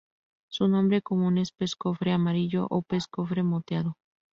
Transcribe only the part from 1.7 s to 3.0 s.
cofre amarillo o